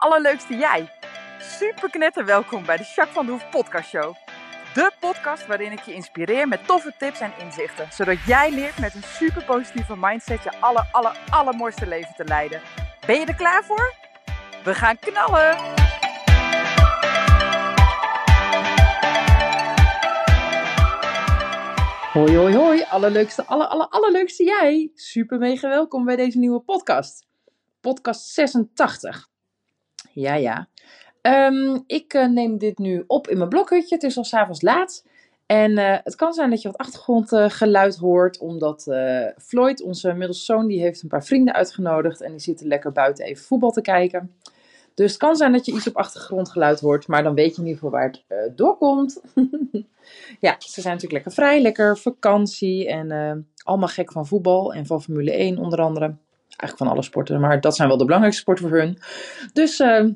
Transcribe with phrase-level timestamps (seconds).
[0.00, 0.90] allerleukste jij.
[1.38, 4.14] Super knetter welkom bij de Jacques van de Hoef podcast show.
[4.74, 7.92] De podcast waarin ik je inspireer met toffe tips en inzichten.
[7.92, 12.60] Zodat jij leert met een super positieve mindset je aller, aller, allermooiste leven te leiden.
[13.06, 13.94] Ben je er klaar voor?
[14.64, 15.56] We gaan knallen!
[22.12, 22.82] Hoi, hoi, hoi.
[22.82, 24.90] Allerleukste, aller, aller, allerleukste jij.
[24.94, 27.26] Super mega welkom bij deze nieuwe podcast.
[27.80, 29.29] Podcast 86.
[30.12, 30.68] Ja, ja.
[31.20, 33.94] Ehm, ik uh, neem dit nu op in mijn blokhutje.
[33.94, 35.04] Het is al s'avonds laat.
[35.46, 40.44] En uh, het kan zijn dat je wat achtergrondgeluid hoort, omdat uh, Floyd, onze middelste
[40.44, 43.80] zoon, die heeft een paar vrienden uitgenodigd en die zitten lekker buiten even voetbal te
[43.80, 44.34] kijken.
[44.94, 47.68] Dus het kan zijn dat je iets op achtergrondgeluid hoort, maar dan weet je in
[47.68, 49.20] ieder geval waar het doorkomt.
[50.46, 55.02] ja, ze zijn natuurlijk lekker vrij, lekker vakantie en allemaal gek van voetbal en van
[55.02, 56.16] Formule 1 onder andere.
[56.60, 58.98] Eigenlijk van alle sporten, maar dat zijn wel de belangrijkste sporten voor hun.
[59.52, 60.08] Dus uh,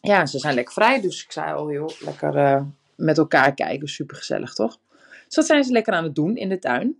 [0.00, 2.64] ja, ze zijn lekker vrij, dus ik zei al, joh, lekker
[2.96, 4.78] met elkaar kijken, super gezellig toch?
[5.26, 6.96] Dus dat zijn ze lekker aan het doen in de tuin.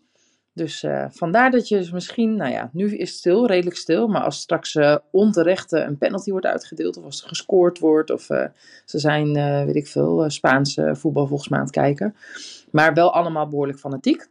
[0.54, 4.08] Dus uh, vandaar dat je misschien, nou ja, nu is het stil, redelijk stil.
[4.08, 8.10] Maar als straks uh, onterecht uh, een penalty wordt uitgedeeld, of als er gescoord wordt,
[8.10, 8.22] of
[8.84, 9.32] ze zijn,
[9.66, 12.16] weet ik veel, Spaanse voetbal volgens mij aan het kijken.
[12.70, 14.26] Maar wel allemaal behoorlijk fanatiek.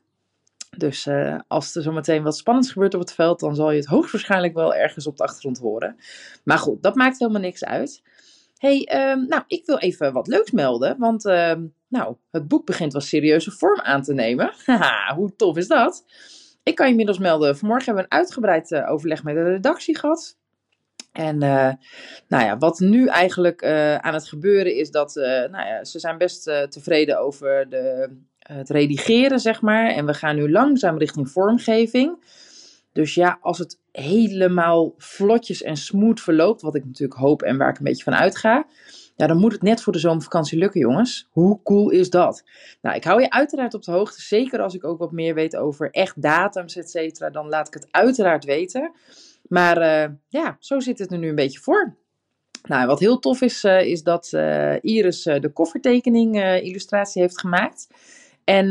[0.77, 1.07] Dus
[1.47, 4.75] als er zometeen wat spannends gebeurt op het veld, dan zal je het hoogstwaarschijnlijk wel
[4.75, 5.95] ergens op de achtergrond horen.
[6.43, 8.01] Maar goed, dat maakt helemaal niks uit.
[8.57, 11.23] hey, um, nou, ik wil even wat leuks melden, want
[11.91, 14.53] nou, het boek begint wel serieuze vorm aan te nemen.
[14.65, 16.05] Haha, hoe tof is dat?
[16.63, 19.97] Ik kan je inmiddels melden, vanmorgen hebben we een uitgebreid uh, overleg met de redactie
[19.97, 20.37] gehad.
[21.11, 21.71] En uh,
[22.27, 25.15] nou ja, wat nu eigenlijk uh, aan het gebeuren is dat
[25.51, 28.09] nou ja, ze zijn best tevreden over de,
[28.39, 29.89] het redigeren, zeg maar.
[29.89, 32.23] En we gaan nu langzaam richting vormgeving.
[32.93, 37.69] Dus ja, als het helemaal vlotjes en smooth verloopt, wat ik natuurlijk hoop en waar
[37.69, 38.65] ik een beetje van uitga,
[39.15, 41.27] ja, dan moet het net voor de zomervakantie lukken, jongens.
[41.29, 42.43] Hoe cool is dat?
[42.81, 44.21] Nou, ik hou je uiteraard op de hoogte.
[44.21, 47.29] Zeker als ik ook wat meer weet over echt datums, et cetera.
[47.29, 48.91] Dan laat ik het uiteraard weten.
[49.51, 51.95] Maar uh, ja, zo zit het er nu een beetje voor.
[52.63, 57.87] Nou, wat heel tof is, uh, is dat uh, Iris de koffertekening illustratie heeft gemaakt.
[58.43, 58.67] En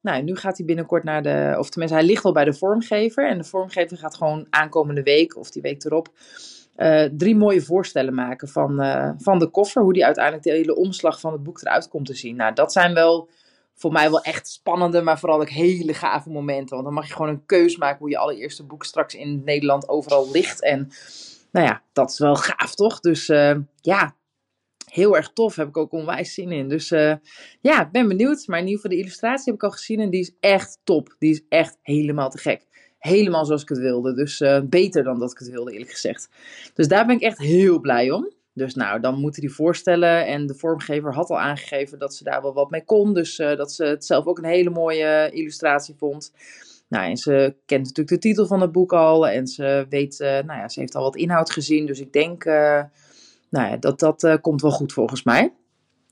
[0.00, 3.28] nou, nu gaat hij binnenkort naar de, of tenminste, hij ligt al bij de vormgever.
[3.28, 6.08] En de vormgever gaat gewoon aankomende week of die week erop
[7.16, 8.76] drie mooie voorstellen maken van,
[9.18, 9.82] van de koffer.
[9.82, 12.36] Hoe die uiteindelijk de hele omslag van het boek eruit komt te zien.
[12.36, 13.28] Nou, dat zijn wel
[13.74, 16.74] voor mij wel echt spannende, maar vooral ook hele gave momenten.
[16.74, 19.88] Want dan mag je gewoon een keus maken hoe je allereerste boek straks in Nederland
[19.88, 20.62] overal ligt.
[20.62, 20.88] En
[21.52, 23.00] nou ja, dat is wel gaaf, toch?
[23.00, 24.16] Dus uh, ja,
[24.86, 25.56] heel erg tof.
[25.56, 26.68] Heb ik ook onwijs zin in.
[26.68, 26.88] Dus
[27.60, 28.46] ja, ik ben benieuwd.
[28.46, 31.16] Maar in ieder geval de illustratie heb ik al gezien en die is echt top.
[31.18, 32.66] Die is echt helemaal te gek
[33.04, 34.14] helemaal zoals ik het wilde.
[34.14, 36.28] Dus uh, beter dan dat ik het wilde, eerlijk gezegd.
[36.74, 38.32] Dus daar ben ik echt heel blij om.
[38.54, 40.26] Dus nou, dan moeten die voorstellen.
[40.26, 43.14] En de vormgever had al aangegeven dat ze daar wel wat mee kon.
[43.14, 46.32] Dus uh, dat ze het zelf ook een hele mooie illustratie vond.
[46.88, 49.28] Nou, en ze kent natuurlijk de titel van het boek al.
[49.28, 51.86] En ze weet, uh, nou ja, ze heeft al wat inhoud gezien.
[51.86, 52.90] Dus ik denk, nou
[53.50, 55.52] ja, dat dat komt wel goed volgens mij.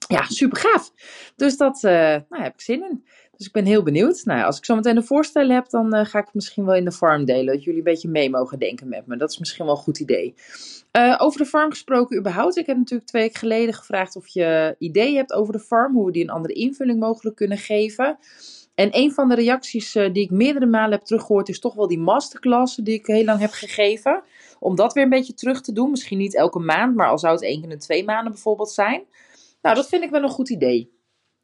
[0.09, 0.93] Ja, super gaaf.
[1.37, 3.05] Dus dat, nou, heb ik zin in.
[3.37, 4.25] Dus ik ben heel benieuwd.
[4.25, 6.75] Nou als ik zo meteen de voorstellen heb, dan uh, ga ik het misschien wel
[6.75, 7.54] in de farm delen.
[7.54, 9.16] Dat jullie een beetje mee mogen denken met me.
[9.16, 10.34] Dat is misschien wel een goed idee.
[10.97, 12.56] Uh, over de farm gesproken überhaupt.
[12.56, 15.94] Ik heb natuurlijk twee weken geleden gevraagd of je ideeën hebt over de farm.
[15.94, 18.19] Hoe we die een andere invulling mogelijk kunnen geven.
[18.75, 21.88] En een van de reacties uh, die ik meerdere malen heb teruggehoord is toch wel
[21.88, 24.22] die masterclass die ik heel lang heb gegeven.
[24.59, 25.91] Om dat weer een beetje terug te doen.
[25.91, 29.03] Misschien niet elke maand, maar al zou het één keer in twee maanden bijvoorbeeld zijn.
[29.62, 30.91] Nou, dat vind ik wel een goed idee.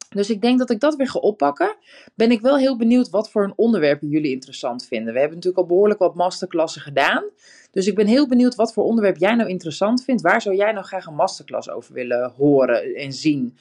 [0.09, 1.75] Dus ik denk dat ik dat weer ga oppakken.
[2.15, 5.13] Ben ik wel heel benieuwd wat voor een onderwerpen jullie interessant vinden.
[5.13, 7.23] We hebben natuurlijk al behoorlijk wat masterklassen gedaan.
[7.71, 10.21] Dus ik ben heel benieuwd wat voor onderwerp jij nou interessant vindt.
[10.21, 13.57] Waar zou jij nou graag een masterclass over willen horen en zien?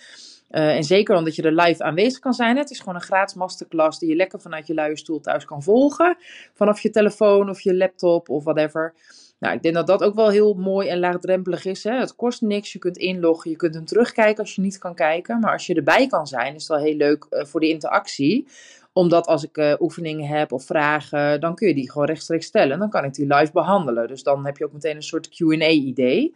[0.50, 2.56] Uh, en zeker omdat je er live aanwezig kan zijn.
[2.56, 5.62] Het is gewoon een gratis masterclass die je lekker vanuit je luie stoel thuis kan
[5.62, 6.16] volgen.
[6.54, 8.94] Vanaf je telefoon of je laptop of whatever.
[9.38, 11.84] Nou, ik denk dat dat ook wel heel mooi en laagdrempelig is.
[11.84, 11.98] Hè?
[11.98, 15.40] Het kost niks, je kunt inloggen, je kunt hem terugkijken als je niet kan kijken.
[15.40, 18.46] Maar als je erbij kan zijn, is wel heel leuk uh, voor de interactie.
[18.92, 22.78] Omdat als ik uh, oefeningen heb of vragen, dan kun je die gewoon rechtstreeks stellen.
[22.78, 24.08] Dan kan ik die live behandelen.
[24.08, 26.34] Dus dan heb je ook meteen een soort Q&A-idee.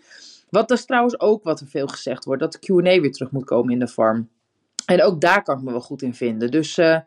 [0.50, 3.44] Wat is trouwens ook wat er veel gezegd wordt, dat de Q&A weer terug moet
[3.44, 4.28] komen in de farm.
[4.86, 6.50] En ook daar kan ik me wel goed in vinden.
[6.50, 6.98] Dus uh,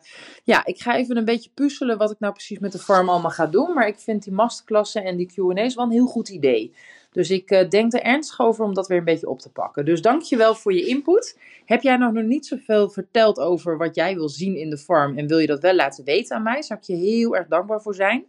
[0.44, 3.32] ja, ik ga even een beetje puzzelen wat ik nou precies met de farm allemaal
[3.32, 3.74] ga doen.
[3.74, 6.74] Maar ik vind die masterklassen en die Q&A's wel een heel goed idee.
[7.12, 9.86] Dus ik uh, denk er ernstig over om dat weer een beetje op te pakken.
[9.86, 11.38] Dus dankjewel voor je input.
[11.66, 15.18] Heb jij nog, nog niet zoveel verteld over wat jij wil zien in de farm
[15.18, 16.62] en wil je dat wel laten weten aan mij?
[16.62, 18.26] Zou ik je heel erg dankbaar voor zijn.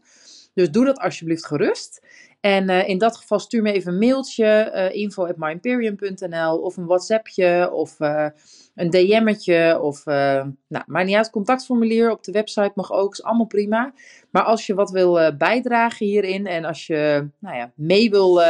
[0.55, 2.03] Dus doe dat alsjeblieft gerust.
[2.47, 6.77] En uh, in dat geval stuur me even een mailtje, uh, info at myimperium.nl of
[6.77, 8.27] een whatsappje of uh,
[8.75, 13.47] een DM'tje of, nou, maar niet uit, contactformulier op de website mag ook, is allemaal
[13.47, 13.93] prima.
[14.31, 18.41] Maar als je wat wil bijdragen hierin en als je nou ja, mee wil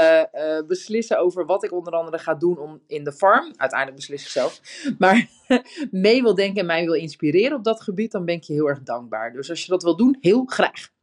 [0.67, 4.29] beslissen over wat ik onder andere ga doen om in de farm, uiteindelijk beslis ik
[4.29, 4.61] zelf,
[4.99, 5.29] maar
[5.91, 8.69] mee wil denken en mij wil inspireren op dat gebied, dan ben ik je heel
[8.69, 9.33] erg dankbaar.
[9.33, 10.95] Dus als je dat wil doen, heel graag.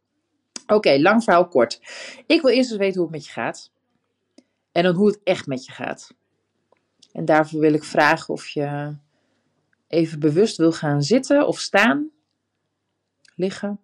[0.68, 1.82] Oké, lang verhaal kort.
[2.28, 3.72] Ik wil eerst eens weten hoe het met je gaat.
[4.72, 6.16] En dan hoe het echt met je gaat.
[7.12, 8.96] En daarvoor wil ik vragen of je
[9.88, 12.10] even bewust wil gaan zitten of staan.
[13.36, 13.80] Liggen.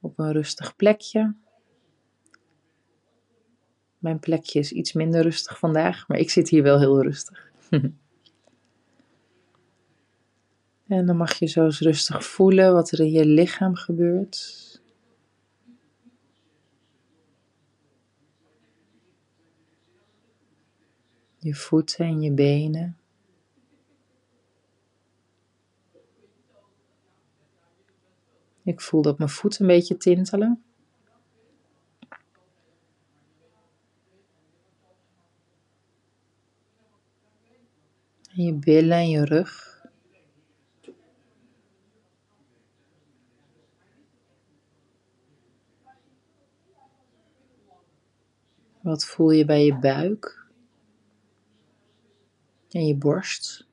[0.00, 1.34] Op een rustig plekje.
[3.98, 7.50] Mijn plekje is iets minder rustig vandaag, maar ik zit hier wel heel rustig.
[10.86, 14.64] En dan mag je zo eens rustig voelen wat er in je lichaam gebeurt.
[21.38, 22.96] Je voeten en je benen.
[28.62, 30.64] Ik voel dat mijn voeten een beetje tintelen.
[38.34, 39.75] En je billen en je rug.
[48.86, 50.46] Wat voel je bij je buik
[52.70, 53.66] en je borst?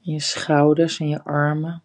[0.00, 1.82] je schouders en je armen.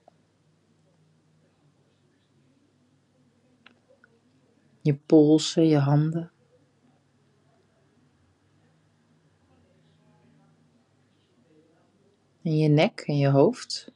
[4.81, 6.32] Je polsen, je handen.
[12.43, 13.91] En je nek en je hoofd.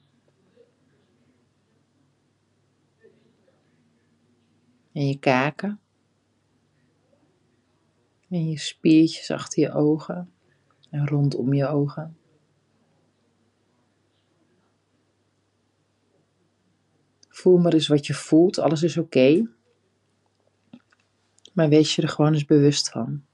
[4.91, 5.79] En je kaken.
[8.29, 10.31] En je spiertjes achter je ogen
[10.89, 12.17] en rondom je ogen.
[17.29, 18.57] Voel maar eens wat je voelt.
[18.57, 19.49] Alles is oké.
[21.53, 23.26] Maar wees je er gewoon eens bewust van.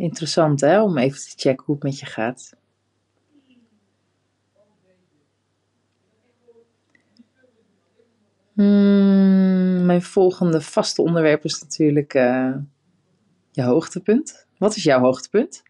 [0.00, 2.56] Interessant hè, om even te checken hoe het met je gaat.
[8.52, 12.56] Hmm, mijn volgende vaste onderwerp is natuurlijk uh,
[13.50, 14.46] je hoogtepunt.
[14.58, 15.62] Wat is jouw hoogtepunt?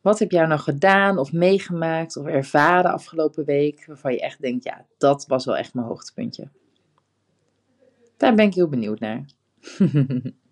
[0.00, 4.64] Wat heb jij nou gedaan of meegemaakt of ervaren afgelopen week waarvan je echt denkt,
[4.64, 6.48] ja, dat was wel echt mijn hoogtepuntje?
[8.16, 9.24] Daar ben ik heel benieuwd naar.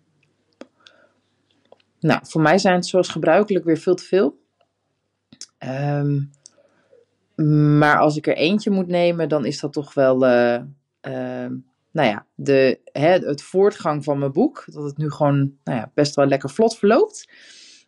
[1.99, 4.43] Nou, voor mij zijn het zoals gebruikelijk weer veel te veel.
[5.57, 6.21] Ehm,
[7.77, 10.59] maar als ik er eentje moet nemen, dan is dat toch wel, uh,
[11.01, 11.51] uh,
[11.91, 14.63] nou ja, de, hè, het voortgang van mijn boek.
[14.67, 17.29] Dat het nu gewoon nou ja, best wel lekker vlot verloopt.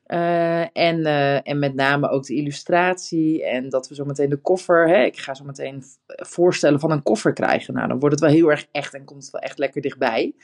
[0.07, 4.41] Uh, en, uh, en met name ook de illustratie en dat we zo meteen de
[4.41, 7.73] koffer, hè, ik ga zo meteen voorstellen van een koffer krijgen.
[7.73, 10.35] Nou, dan wordt het wel heel erg echt en komt het wel echt lekker dichtbij.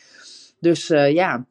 [0.59, 1.45] Dus ja,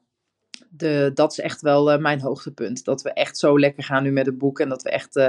[0.70, 2.84] de, dat is echt wel uh, mijn hoogtepunt.
[2.84, 4.60] Dat we echt zo lekker gaan nu met het boek.
[4.60, 5.24] En dat we echt, uh,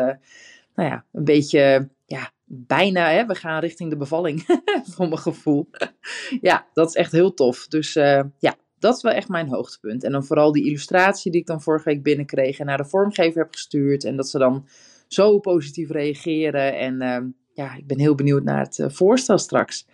[0.75, 4.61] nou ja, een beetje, ja, bijna, hè, we gaan richting de bevalling.
[4.95, 5.69] voor mijn gevoel.
[6.41, 7.67] ja, dat is echt heel tof.
[7.67, 10.03] Dus uh, ja, dat is wel echt mijn hoogtepunt.
[10.03, 13.41] En dan vooral die illustratie die ik dan vorige week binnenkreeg en naar de vormgever
[13.41, 14.03] heb gestuurd.
[14.03, 14.67] En dat ze dan
[15.07, 16.77] zo positief reageren.
[16.77, 19.87] En ja, ik ben heel benieuwd naar het voorstel straks.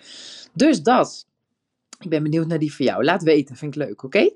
[0.54, 1.28] Dus dat.
[2.00, 3.04] Ik ben benieuwd naar die van jou.
[3.04, 4.30] Laat weten, vind ik leuk, oké?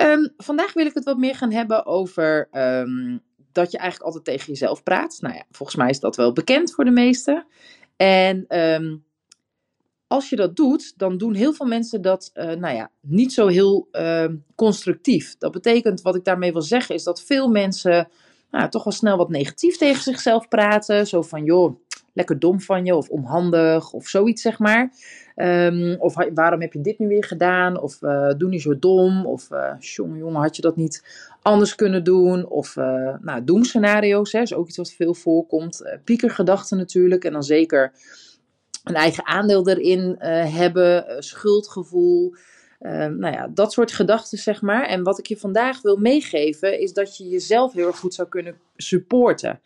[0.00, 3.22] Um, vandaag wil ik het wat meer gaan hebben over um,
[3.52, 5.18] dat je eigenlijk altijd tegen jezelf praat.
[5.20, 7.46] Nou ja, volgens mij is dat wel bekend voor de meesten.
[7.96, 9.04] En um,
[10.06, 13.46] als je dat doet, dan doen heel veel mensen dat, uh, nou ja, niet zo
[13.46, 13.88] heel
[14.54, 15.36] constructief.
[15.38, 18.08] Dat betekent, wat ik daarmee wil zeggen, is dat veel mensen
[18.50, 21.06] nou, toch wel snel wat negatief tegen zichzelf praten.
[21.06, 21.76] Zo van, joh,
[22.12, 24.92] lekker dom van je, of onhandig, of zoiets, zeg maar.
[25.36, 27.80] Um, of waarom heb je dit nu weer gedaan?
[27.80, 29.26] Of uh, doe niet zo dom.
[29.26, 31.04] Of uh, jongen, had je dat niet
[31.42, 32.46] anders kunnen doen?
[32.48, 35.98] Of uh, nou, doemscenario's, hè, is ook iets wat veel voorkomt.
[36.04, 37.24] piekergedachten natuurlijk.
[37.24, 37.92] En dan zeker
[38.84, 40.16] een eigen aandeel erin
[40.48, 41.22] hebben.
[41.22, 42.34] schuldgevoel.
[42.82, 44.86] Ehm, nou ja, dat soort gedachten, zeg maar.
[44.86, 48.28] En wat ik je vandaag wil meegeven, is dat je jezelf heel erg goed zou
[48.28, 49.60] kunnen supporten.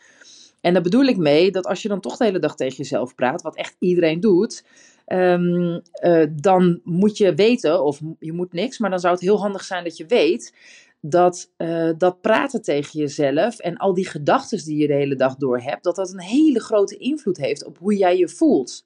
[0.67, 3.15] En daar bedoel ik mee dat als je dan toch de hele dag tegen jezelf
[3.15, 4.65] praat, wat echt iedereen doet,
[5.05, 9.39] ehm, eh, dan moet je weten, of je moet niks, maar dan zou het heel
[9.39, 10.55] handig zijn dat je weet
[11.01, 15.37] dat uh, dat praten tegen jezelf en al die gedachten die je de hele dag
[15.37, 18.85] door hebt, dat dat een hele grote invloed heeft op hoe jij je voelt.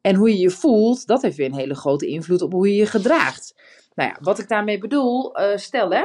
[0.00, 2.76] En hoe je je voelt, dat heeft weer een hele grote invloed op hoe je
[2.76, 3.54] je gedraagt.
[3.94, 6.04] Nou ja, wat ik daarmee bedoel, uh, stel hè,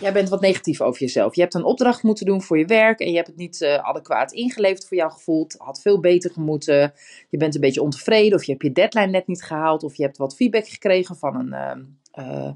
[0.00, 1.34] jij bent wat negatief over jezelf.
[1.34, 3.74] Je hebt een opdracht moeten doen voor je werk en je hebt het niet uh,
[3.74, 5.42] adequaat ingeleverd voor jouw gevoel.
[5.42, 6.92] Het had veel beter gemoeten.
[7.28, 10.02] Je bent een beetje ontevreden of je hebt je deadline net niet gehaald of je
[10.02, 12.50] hebt wat feedback gekregen van een, uh,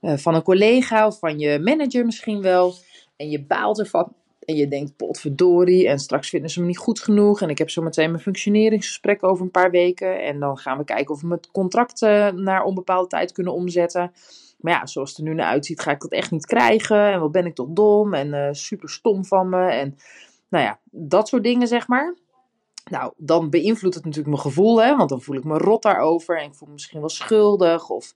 [0.00, 2.74] uh, van een collega of van je manager misschien wel.
[3.16, 4.12] En je baalt ervan.
[4.40, 7.40] En je denkt, potverdorie, en straks vinden ze me niet goed genoeg.
[7.42, 10.22] En ik heb zo meteen mijn functioneringsgesprek over een paar weken.
[10.22, 12.00] En dan gaan we kijken of we het contract
[12.34, 14.12] naar onbepaalde tijd kunnen omzetten.
[14.60, 17.12] Maar ja, zoals het er nu naar uitziet, ga ik dat echt niet krijgen.
[17.12, 19.70] En wat ben ik toch dom en uh, super stom van me.
[19.70, 19.96] En
[20.48, 22.16] nou ja, dat soort dingen, zeg maar.
[22.90, 26.38] Nou, dan beïnvloedt het natuurlijk mijn gevoel, hè, want dan voel ik me rot daarover.
[26.38, 27.88] En ik voel me misschien wel schuldig.
[27.88, 28.14] Of,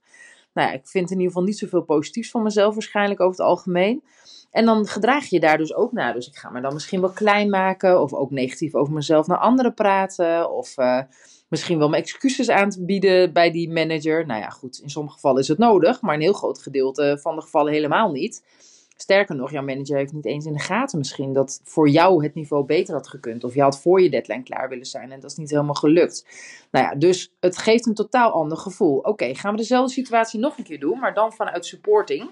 [0.52, 3.46] nou ja, ik vind in ieder geval niet zoveel positiefs van mezelf, waarschijnlijk over het
[3.46, 4.02] algemeen.
[4.50, 6.14] En dan gedraag je daar dus ook naar.
[6.14, 8.00] Dus ik ga me dan misschien wel klein maken.
[8.00, 10.50] Of ook negatief over mezelf naar anderen praten.
[10.50, 11.00] Of uh,
[11.54, 14.26] misschien wel mijn excuses aan te bieden bij die manager.
[14.26, 16.00] Nou ja, goed, in sommige gevallen is het nodig.
[16.00, 18.42] Maar een heel groot gedeelte van de gevallen helemaal niet.
[18.96, 22.34] Sterker nog, jouw manager heeft niet eens in de gaten misschien dat voor jou het
[22.34, 23.44] niveau beter had gekund.
[23.44, 26.26] Of je had voor je deadline klaar willen zijn en dat is niet helemaal gelukt.
[26.70, 28.98] Nou ja, dus het geeft een totaal ander gevoel.
[28.98, 32.30] Oké, gaan we dezelfde situatie nog een keer doen, maar dan vanuit supporting.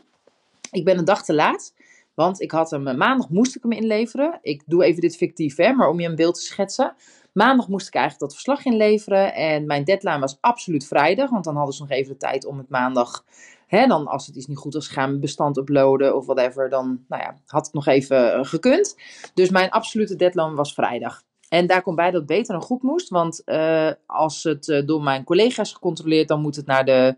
[0.70, 1.72] Ik ben een dag te laat.
[2.14, 4.38] Want ik had hem, maandag moest ik hem inleveren.
[4.42, 6.94] Ik doe even dit fictief, hè, maar om je een beeld te schetsen.
[7.32, 9.34] Maandag moest ik eigenlijk dat verslag inleveren.
[9.34, 11.30] En mijn deadline was absoluut vrijdag.
[11.30, 13.24] Want dan hadden ze nog even de tijd om het maandag.
[13.66, 16.68] Hè, dan als het iets niet goed was, gaan bestand uploaden of whatever.
[16.68, 18.96] Dan nou ja, had het nog even gekund.
[19.34, 21.22] Dus mijn absolute deadline was vrijdag.
[21.48, 23.08] En daar komt bij dat het beter dan goed moest.
[23.08, 27.16] Want uh, als het uh, door mijn collega's gecontroleerd, dan moet het naar de,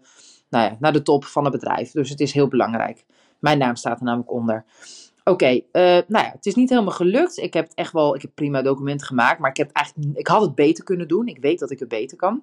[0.48, 1.90] nou ja, naar de top van het bedrijf.
[1.90, 3.04] Dus het is heel belangrijk.
[3.38, 4.64] Mijn naam staat er namelijk onder.
[5.24, 7.36] Oké, uh, nou ja, het is niet helemaal gelukt.
[7.36, 10.40] Ik heb echt wel, ik heb prima documenten gemaakt, maar ik, heb eigenlijk, ik had
[10.40, 11.26] het beter kunnen doen.
[11.26, 12.42] Ik weet dat ik het beter kan.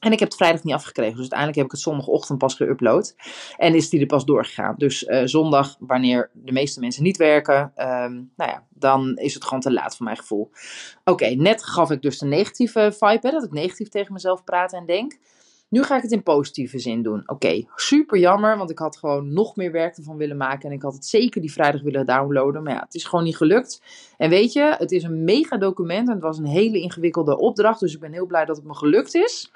[0.00, 1.10] En ik heb het vrijdag niet afgekregen.
[1.12, 3.14] Dus uiteindelijk heb ik het zondagochtend pas geüpload.
[3.56, 4.74] En is die er pas doorgegaan.
[4.76, 9.44] Dus uh, zondag, wanneer de meeste mensen niet werken, um, nou ja, dan is het
[9.44, 10.50] gewoon te laat voor mijn gevoel.
[11.04, 14.72] Oké, net gaf ik dus de negatieve vibe, hè, dat ik negatief tegen mezelf praat
[14.72, 15.18] en denk.
[15.70, 17.22] Nu ga ik het in positieve zin doen.
[17.26, 20.68] Oké, super jammer, want ik had gewoon nog meer werk ervan willen maken.
[20.68, 22.62] En ik had het zeker die vrijdag willen downloaden.
[22.62, 23.82] Maar ja, het is gewoon niet gelukt.
[24.16, 27.80] En weet je, het is een mega document en het was een hele ingewikkelde opdracht.
[27.80, 29.52] Dus ik ben heel blij dat het me gelukt is.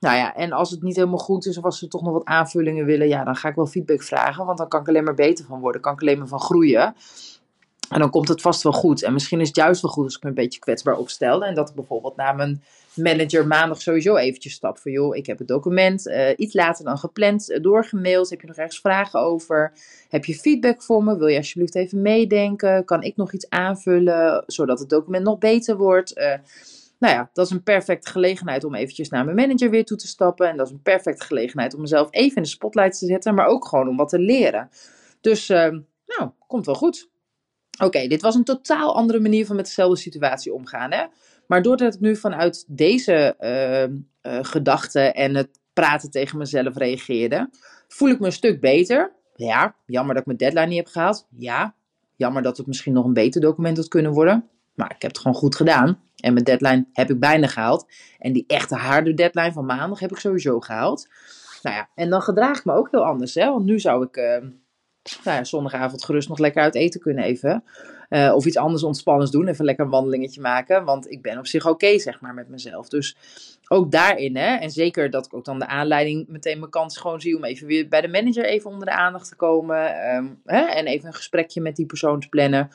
[0.00, 2.24] Nou ja, en als het niet helemaal goed is of als ze toch nog wat
[2.24, 4.46] aanvullingen willen, ja, dan ga ik wel feedback vragen.
[4.46, 5.80] Want dan kan ik alleen maar beter van worden.
[5.80, 6.94] Kan ik alleen maar van groeien.
[7.94, 9.02] En dan komt het vast wel goed.
[9.02, 11.44] En misschien is het juist wel goed als ik me een beetje kwetsbaar opstel.
[11.44, 12.62] En dat ik bijvoorbeeld naar mijn
[12.94, 14.78] manager maandag sowieso eventjes stap.
[14.78, 18.30] Van joh, ik heb het document uh, iets later dan gepland uh, doorgemaild.
[18.30, 19.72] Heb je nog ergens vragen over?
[20.08, 21.16] Heb je feedback voor me?
[21.16, 22.84] Wil je alsjeblieft even meedenken?
[22.84, 26.18] Kan ik nog iets aanvullen zodat het document nog beter wordt?
[26.18, 26.34] Uh,
[26.98, 30.06] nou ja, dat is een perfecte gelegenheid om eventjes naar mijn manager weer toe te
[30.06, 30.48] stappen.
[30.48, 33.34] En dat is een perfecte gelegenheid om mezelf even in de spotlight te zetten.
[33.34, 34.70] Maar ook gewoon om wat te leren.
[35.20, 37.12] Dus nou, komt wel goed.
[37.82, 40.92] Oké, dit was een totaal andere manier van met dezelfde situatie omgaan.
[40.92, 41.04] Hè?
[41.46, 43.82] Maar doordat ik nu vanuit deze uh,
[44.32, 47.50] uh, gedachten en het praten tegen mezelf reageerde,
[47.88, 49.12] voel ik me een stuk beter.
[49.36, 51.26] Ja, jammer dat ik mijn deadline niet heb gehaald.
[51.30, 51.74] Ja,
[52.16, 54.48] jammer dat het misschien nog een beter document had kunnen worden.
[54.74, 56.00] Maar ik heb het gewoon goed gedaan.
[56.16, 57.86] En mijn deadline heb ik bijna gehaald.
[58.18, 61.08] En die echte harde deadline van maandag heb ik sowieso gehaald.
[61.62, 63.34] Nou ja, en dan gedraag ik me ook heel anders.
[63.34, 63.50] Hè?
[63.50, 64.36] Want nu zou ik uh,
[65.24, 67.64] nou ja, zondagavond gerust nog lekker uit eten kunnen even.
[68.10, 69.48] Uh, of iets anders ontspannends doen.
[69.48, 70.84] Even lekker een wandelingetje maken.
[70.84, 72.88] Want ik ben op zich oké, zeg maar, met mezelf.
[72.88, 73.16] Dus
[73.68, 74.56] ook daarin, hè.
[74.56, 77.66] En zeker dat ik ook dan de aanleiding meteen mijn kans gewoon zie om even
[77.66, 80.14] weer bij de manager even onder de aandacht te komen.
[80.14, 82.68] Um, hè, en even een gesprekje met die persoon te plannen.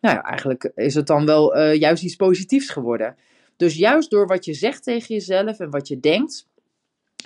[0.00, 3.16] Nou ja, eigenlijk is het dan wel uh, juist iets positiefs geworden.
[3.56, 6.47] Dus juist door wat je zegt tegen jezelf en wat je denkt,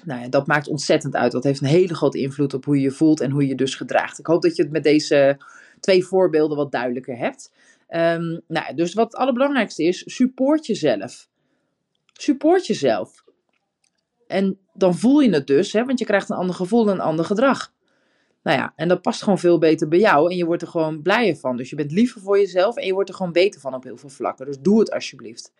[0.04, 1.32] nou ja, dat maakt ontzettend uit.
[1.32, 3.54] Dat heeft een hele grote invloed op hoe je je voelt en hoe je je
[3.54, 4.18] dus gedraagt.
[4.18, 5.38] Ik hoop dat je het met deze
[5.80, 7.52] twee voorbeelden wat duidelijker hebt.
[7.88, 11.28] Um, nou, dus wat het allerbelangrijkste is, support jezelf.
[12.12, 13.25] Support jezelf.
[14.26, 17.00] En dan voel je het dus, hè, want je krijgt een ander gevoel en een
[17.00, 17.72] ander gedrag.
[18.42, 21.02] Nou ja, en dat past gewoon veel beter bij jou en je wordt er gewoon
[21.02, 21.56] blijer van.
[21.56, 23.96] Dus je bent liever voor jezelf en je wordt er gewoon beter van op heel
[23.96, 24.46] veel vlakken.
[24.46, 25.52] Dus doe het alsjeblieft.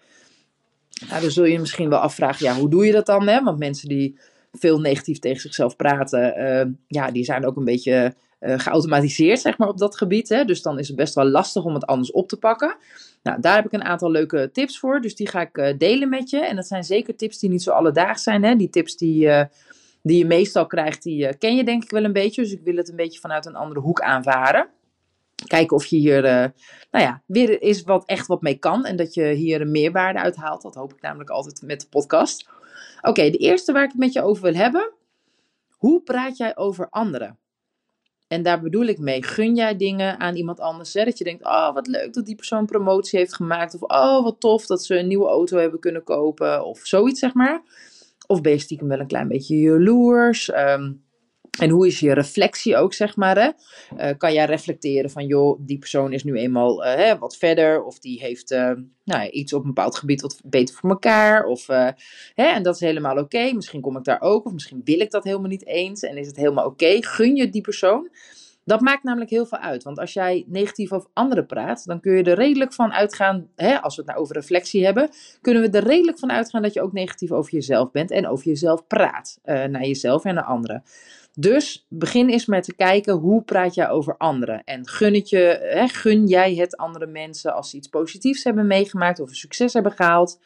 [1.09, 3.28] Nou, dan zul je misschien wel afvragen, ja, hoe doe je dat dan?
[3.28, 3.42] Hè?
[3.42, 4.18] Want mensen die
[4.52, 8.14] veel negatief tegen zichzelf praten, uh, ja, die zijn ook een beetje
[8.56, 10.28] geautomatiseerd, zeg maar, op dat gebied.
[10.28, 10.44] Hè?
[10.44, 12.76] Dus dan is het best wel lastig om het anders op te pakken.
[13.23, 15.00] Nou, daar heb ik een aantal leuke tips voor.
[15.00, 16.47] Dus die ga ik delen met je.
[16.47, 18.44] En dat zijn zeker tips die niet zo alledaags zijn.
[18.44, 18.56] Hè?
[18.56, 19.28] Die tips die,
[20.02, 22.42] die je meestal krijgt, die ken je denk ik wel een beetje.
[22.42, 24.66] Dus ik wil het een beetje vanuit een andere hoek aanvaren.
[25.46, 26.22] Kijken of je hier,
[26.90, 28.84] nou ja, weer is wat echt wat mee kan.
[28.84, 30.62] En dat je hier een meerwaarde uit haalt.
[30.62, 32.49] Dat hoop ik namelijk altijd met de podcast.
[33.02, 34.92] Oké, de eerste waar ik het met je over wil hebben.
[35.76, 37.38] Hoe praat jij over anderen?
[38.28, 40.94] En daar bedoel ik mee, gun jij dingen aan iemand anders?
[40.94, 41.04] Hè?
[41.04, 43.75] Dat je denkt, oh wat leuk dat die persoon promotie heeft gemaakt.
[43.75, 46.64] Of oh wat tof dat ze een nieuwe auto hebben kunnen kopen.
[46.64, 47.62] Of zoiets zeg maar.
[48.26, 50.54] Of ben je stiekem wel een klein beetje jaloers?
[50.54, 51.01] Um,
[51.61, 53.37] en hoe is je reflectie ook, zeg maar?
[53.38, 53.50] Hè?
[54.11, 57.85] Uh, kan jij reflecteren van, joh, die persoon is nu eenmaal uh, hè, wat verder,
[57.85, 58.73] of die heeft uh,
[59.04, 61.66] nou iets op een bepaald gebied wat beter voor elkaar, of,
[62.35, 63.52] hè, en dat is helemaal oké.
[63.52, 66.26] Misschien kom ik daar ook, of misschien wil ik dat helemaal niet eens en is
[66.26, 66.97] het helemaal oké.
[67.00, 68.09] Gun je die persoon?
[68.64, 69.82] Dat maakt namelijk heel veel uit.
[69.82, 73.80] Want als jij negatief over anderen praat, dan kun je er redelijk van uitgaan, hè,
[73.80, 76.82] als we het nou over reflectie hebben, kunnen we er redelijk van uitgaan dat je
[76.82, 80.82] ook negatief over jezelf bent en over jezelf praat naar jezelf en naar anderen.
[81.34, 84.64] Dus begin eens met te kijken hoe praat jij over anderen.
[84.64, 88.66] En gun, het je, hè, gun jij het andere mensen als ze iets positiefs hebben
[88.66, 90.40] meegemaakt of een succes hebben gehaald.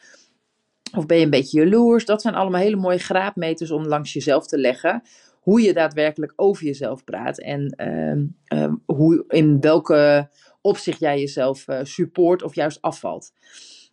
[0.96, 2.04] Of ben je een beetje jaloers?
[2.04, 5.02] Dat zijn allemaal hele mooie graadmeters om langs jezelf te leggen.
[5.40, 7.38] Hoe je daadwerkelijk over jezelf praat.
[7.38, 10.28] En ehm, ehm, hoe, in welke
[10.60, 13.32] opzicht jij jezelf uh, support of juist afvalt.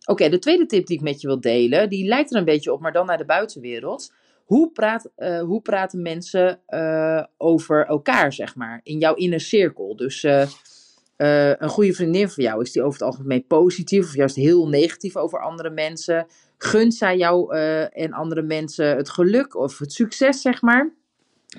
[0.06, 2.72] Oké, de tweede tip die ik met je wil delen, die lijkt er een beetje
[2.72, 4.12] op, maar dan naar de buitenwereld.
[4.44, 9.96] Hoe, praat, uh, hoe praten mensen uh, over elkaar, zeg maar, in jouw inner cirkel?
[9.96, 10.46] Dus uh,
[11.58, 15.16] een goede vriendin van jou, is die over het algemeen positief of juist heel negatief
[15.16, 16.26] over andere mensen?
[16.58, 17.56] Gunt zij jou
[17.90, 20.94] en andere mensen het geluk of het succes, zeg maar?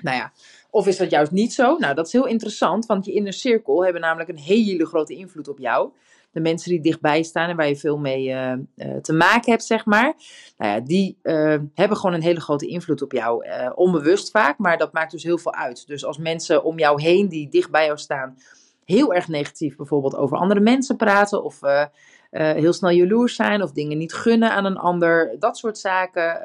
[0.02, 0.32] Nou ja,
[0.70, 1.76] of is dat juist niet zo?
[1.76, 5.48] Nou, dat is heel interessant, want je inner cirkel hebben namelijk een hele grote invloed
[5.48, 5.92] op jou
[6.36, 9.64] de mensen die dichtbij staan en waar je veel mee uh, uh, te maken hebt,
[9.64, 10.14] zeg maar.
[10.56, 13.46] Nou ja, die uh, hebben gewoon een hele grote invloed op jou.
[13.74, 15.86] onbewust vaak, maar dat maakt dus heel veel uit.
[15.86, 18.38] Dus als mensen om jou heen die dicht bij jou staan,
[18.84, 21.60] heel erg negatief bijvoorbeeld over andere mensen praten of
[22.30, 26.40] heel snel jaloers zijn of dingen niet gunnen aan een ander, dat soort zaken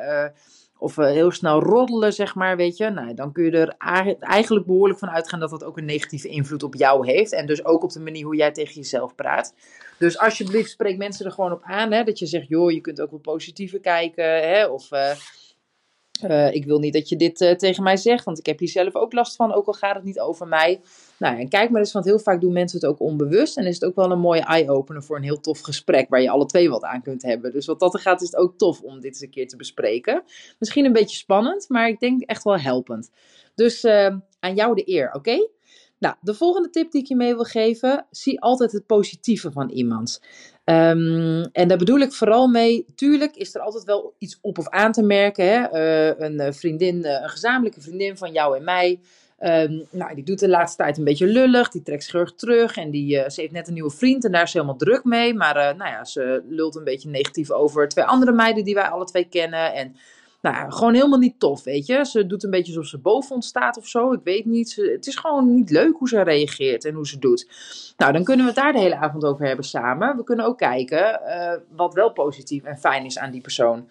[0.82, 2.90] of uh, heel snel roddelen, zeg maar, weet je.
[2.90, 3.76] Nou, dan kun je er
[4.20, 7.32] eigenlijk behoorlijk van uitgaan dat dat ook een negatieve invloed op jou heeft.
[7.32, 9.54] En dus ook op de manier hoe jij tegen jezelf praat.
[9.98, 11.92] Dus alsjeblieft, spreek mensen er gewoon op aan.
[11.92, 14.26] Hè, dat je zegt, joh, je kunt ook wel positiever kijken.
[14.26, 15.12] Hè, of uh,
[16.26, 18.96] uh, ik wil niet dat je dit tegen mij zegt, want ik heb hier zelf
[18.96, 20.82] ook last van, ook al gaat het niet over mij.
[21.22, 23.58] Nou, en kijk maar eens, want heel vaak doen mensen het ook onbewust.
[23.58, 26.30] En is het ook wel een mooie eye-opener voor een heel tof gesprek, waar je
[26.30, 27.52] alle twee wat aan kunt hebben.
[27.52, 29.56] Dus wat dat er gaat, is het ook tof om dit eens een keer te
[29.56, 30.24] bespreken.
[30.60, 33.10] Misschien een beetje spannend, maar ik denk echt wel helpend.
[33.56, 35.48] Dus uh, aan jou de eer, oké?
[36.00, 39.70] Nou, de volgende tip die ik je mee wil geven: zie altijd het positieve van
[39.70, 40.22] iemand.
[40.66, 44.70] Um, en daar bedoel ik vooral mee, tuurlijk is er altijd wel iets op of
[44.70, 45.46] aan te merken.
[45.46, 45.74] Hè?
[45.74, 49.00] Uh, een eh, vriendin, uh, een gezamenlijke vriendin van jou en mij.
[49.44, 51.70] Um, nou, die doet de laatste tijd een beetje lullig.
[51.70, 52.78] Die trekt zich erg terug.
[52.78, 54.26] En die, uh, ze heeft net een nieuwe vriend.
[54.26, 55.34] En daar is ze helemaal druk mee.
[55.34, 59.06] Maar nou ja, ze lult een beetje negatief over twee andere meiden die wij alle
[59.06, 59.74] twee kennen.
[59.74, 59.96] En
[60.42, 62.06] nou, gewoon helemaal niet tof, weet je.
[62.06, 64.14] Ze doet een beetje alsof ze boven ons staat of zo.
[64.14, 64.76] Ik weet niet.
[64.76, 67.48] het is gewoon niet leuk hoe ze reageert en hoe ze doet.
[67.98, 70.18] Nou, dan kunnen we het daar de hele avond over hebben samen.
[70.18, 73.88] We kunnen ook kijken uh, wat wel positief en fijn is aan die persoon.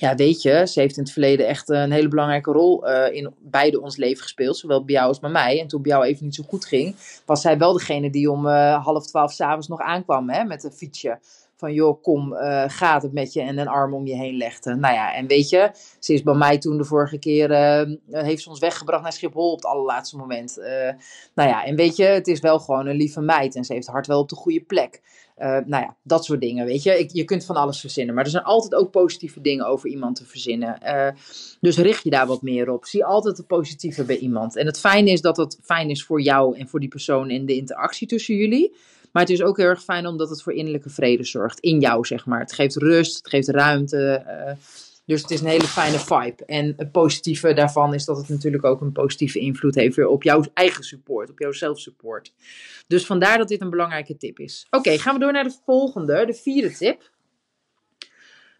[0.00, 3.34] Ja, weet je, ze heeft in het verleden echt een hele belangrijke rol uh, in
[3.38, 4.56] beide ons leven gespeeld.
[4.56, 5.60] Zowel bij jou als bij mij.
[5.60, 8.46] En toen bij jou even niet zo goed ging, was zij wel degene die om
[8.46, 11.18] uh, half twaalf s'avonds nog aankwam hè, met een fietsje
[11.56, 14.74] van joh, kom, uh, gaat het met je en een arm om je heen legde.
[14.74, 18.42] Nou ja, en weet je, ze is bij mij toen de vorige keer, uh, heeft
[18.42, 20.58] ze ons weggebracht naar Schiphol op het allerlaatste moment.
[20.58, 20.64] Uh,
[21.34, 23.86] nou ja, en weet je, het is wel gewoon een lieve meid en ze heeft
[23.86, 25.02] hart wel op de goede plek.
[25.36, 27.08] nou ja, dat soort dingen, weet je.
[27.12, 30.24] Je kunt van alles verzinnen, maar er zijn altijd ook positieve dingen over iemand te
[30.24, 30.78] verzinnen.
[31.60, 32.84] dus richt je daar wat meer op.
[32.84, 34.56] Zie altijd het positieve bij iemand.
[34.56, 37.46] En het fijne is dat het fijn is voor jou en voor die persoon in
[37.46, 38.72] de interactie tussen jullie.
[39.14, 41.60] Maar het is ook heel erg fijn omdat het voor innerlijke vrede zorgt.
[41.60, 42.40] In jou, zeg maar.
[42.40, 44.24] Het geeft rust, het geeft ruimte.
[44.26, 44.52] Uh,
[45.06, 46.44] dus het is een hele fijne vibe.
[46.44, 50.22] En het positieve daarvan is dat het natuurlijk ook een positieve invloed heeft weer op
[50.22, 52.32] jouw eigen support, op jouw zelfsupport.
[52.86, 54.66] Dus vandaar dat dit een belangrijke tip is.
[54.70, 57.10] Oké, gaan we door naar de volgende, de vierde tip.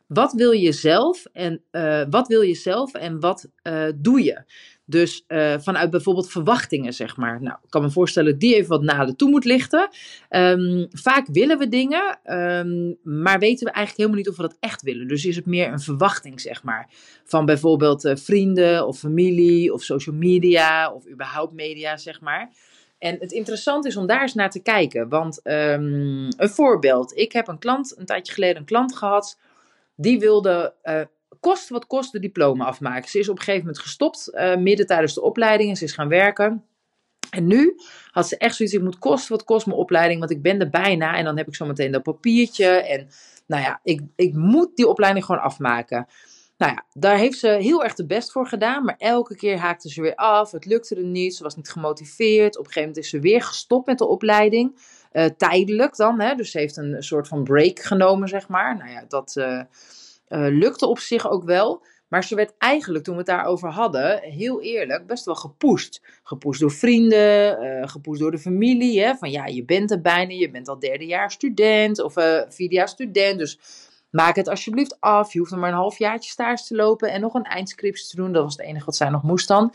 [0.07, 4.45] Wat wil je zelf en uh, wat wil je zelf en wat uh, doe je?
[4.87, 7.43] Dus uh, vanuit bijvoorbeeld verwachtingen, zeg maar.
[7.43, 9.89] Nou, ik kan me voorstellen die even wat nader toe moet lichten.
[10.31, 14.57] Um, vaak willen we dingen, um, maar weten we eigenlijk helemaal niet of we dat
[14.61, 15.09] echt willen.
[15.09, 16.89] Dus is het meer een verwachting, zeg maar.
[17.25, 22.53] Van bijvoorbeeld uh, vrienden of familie of social media of überhaupt media, zeg maar.
[22.99, 25.09] En het interessante is om daar eens naar te kijken.
[25.09, 27.17] Want um, een voorbeeld.
[27.17, 29.39] Ik heb een klant, een tijdje geleden een klant gehad.
[29.97, 31.01] Die wilde uh,
[31.41, 33.11] kost wat kost de diploma afmaken.
[33.11, 35.71] Ze is op een gegeven moment gestopt, uh, midden tijdens de opleiding.
[35.71, 36.65] En ze is gaan werken.
[37.31, 40.43] En nu had ze echt zoiets, ik moet kosten wat kost mijn opleiding, want ik
[40.43, 41.17] ben er bijna.
[41.17, 42.67] En dan heb ik zo meteen dat papiertje.
[42.67, 43.09] En
[43.47, 46.07] nou ja, ik, ik moet die opleiding gewoon afmaken.
[46.57, 48.85] Nou ja, daar heeft ze heel erg de best voor gedaan.
[48.85, 50.51] Maar elke keer haakte ze weer af.
[50.51, 51.35] Het lukte er niet.
[51.35, 52.59] Ze was niet gemotiveerd.
[52.59, 54.79] Op een gegeven moment is ze weer gestopt met de opleiding.
[55.13, 56.21] Uh, tijdelijk dan.
[56.21, 56.35] Hè?
[56.35, 58.77] Dus ze heeft een soort van break genomen, zeg maar.
[58.77, 59.61] Nou ja, dat uh,
[60.39, 61.83] lukte op zich ook wel.
[62.09, 66.03] Maar ze werd eigenlijk, toen we het daarover hadden, heel eerlijk, best wel gepusht.
[66.23, 69.01] Gepusht door vrienden, uh, gepusht door de familie.
[69.01, 69.15] Hè?
[69.15, 72.75] Van ja, je bent er bijna, je bent al derde jaar student of uh, vierde
[72.75, 73.39] jaar student.
[73.39, 73.59] Dus
[74.11, 75.33] maak het alsjeblieft af.
[75.33, 78.33] Je hoeft er maar een halfjaartje stage te lopen en nog een eindscriptie te doen.
[78.33, 79.73] Dat was het enige wat zij nog moest dan.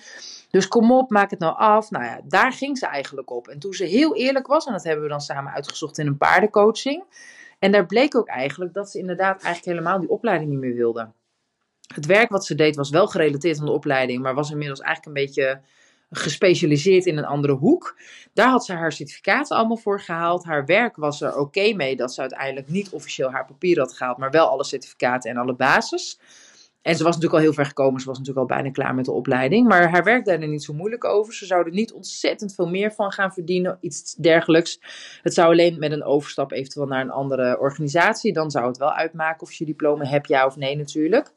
[0.49, 1.89] Dus kom op, maak het nou af.
[1.89, 3.47] Nou ja, daar ging ze eigenlijk op.
[3.47, 6.17] En toen ze heel eerlijk was, en dat hebben we dan samen uitgezocht in een
[6.17, 7.03] paardencoaching.
[7.59, 11.11] En daar bleek ook eigenlijk dat ze inderdaad eigenlijk helemaal die opleiding niet meer wilde.
[11.93, 15.17] Het werk wat ze deed was wel gerelateerd aan de opleiding, maar was inmiddels eigenlijk
[15.17, 15.61] een beetje
[16.09, 17.97] gespecialiseerd in een andere hoek.
[18.33, 20.43] Daar had ze haar certificaten allemaal voor gehaald.
[20.43, 24.17] Haar werk was er oké mee dat ze uiteindelijk niet officieel haar papier had gehaald,
[24.17, 26.19] maar wel alle certificaten en alle basis.
[26.81, 27.99] En ze was natuurlijk al heel ver gekomen.
[27.99, 29.67] Ze was natuurlijk al bijna klaar met de opleiding.
[29.67, 31.33] Maar haar werk er niet zo moeilijk over.
[31.33, 33.77] Ze zouden niet ontzettend veel meer van gaan verdienen.
[33.81, 34.79] Iets dergelijks.
[35.21, 38.33] Het zou alleen met een overstap eventueel naar een andere organisatie.
[38.33, 41.31] Dan zou het wel uitmaken of je diploma hebt, ja of nee natuurlijk.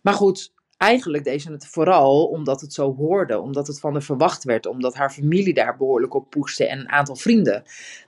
[0.00, 4.02] Maar goed, eigenlijk deed ze het vooral omdat het zo hoorde, omdat het van haar
[4.02, 7.62] verwacht werd, omdat haar familie daar behoorlijk op poeste en een aantal vrienden.